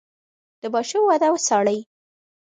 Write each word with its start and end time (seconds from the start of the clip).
د 0.61 0.63
ماشوم 0.73 1.03
وده 1.07 1.27
وڅارئ. 1.33 1.79